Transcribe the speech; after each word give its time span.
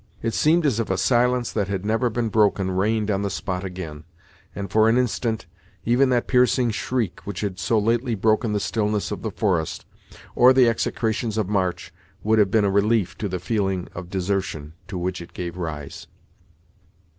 It 0.23 0.33
seemed 0.33 0.65
as 0.65 0.79
if 0.79 0.89
a 0.89 0.97
silence 0.97 1.51
that 1.51 1.67
had 1.67 1.85
never 1.85 2.09
been 2.09 2.29
broken 2.29 2.71
reigned 2.71 3.11
on 3.11 3.21
the 3.21 3.29
spot 3.29 3.63
again; 3.63 4.03
and, 4.55 4.71
for 4.71 4.89
an 4.89 4.97
instant, 4.97 5.45
even 5.85 6.09
that 6.09 6.25
piercing 6.25 6.71
shriek, 6.71 7.19
which 7.23 7.41
had 7.41 7.59
so 7.59 7.77
lately 7.77 8.15
broken 8.15 8.51
the 8.51 8.59
stillness 8.59 9.11
of 9.11 9.21
the 9.21 9.29
forest, 9.29 9.85
or 10.33 10.53
the 10.53 10.67
execrations 10.67 11.37
of 11.37 11.49
March, 11.49 11.93
would 12.23 12.39
have 12.39 12.49
been 12.49 12.65
a 12.65 12.71
relief 12.71 13.15
to 13.19 13.29
the 13.29 13.37
feeling 13.39 13.89
of 13.93 14.09
desertion 14.09 14.73
to 14.87 14.97
which 14.97 15.21
it 15.21 15.33
gave 15.33 15.55
rise. 15.55 16.07